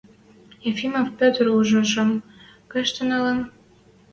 –Ефимов 0.69 1.07
Петр 1.17 1.45
ӱшӹжӹм 1.59 2.11
кышты 2.71 3.01
нӓлӹн? 3.07 3.39